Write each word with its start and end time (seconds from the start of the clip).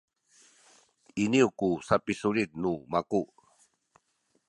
iniyu 1.23 1.47
ku 1.59 1.69
sapisulit 1.87 2.49
nu 2.61 2.73
maku 2.91 3.21